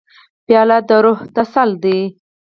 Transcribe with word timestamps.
پیاله 0.45 0.77
د 0.87 0.89
روح 1.03 1.19
تسل 1.35 1.69
ده. 1.83 1.97